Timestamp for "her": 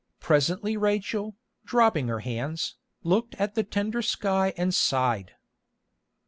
2.07-2.21